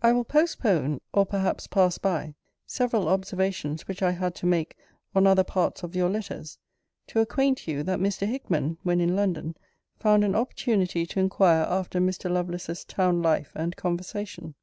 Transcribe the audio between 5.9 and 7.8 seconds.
your letters; to acquaint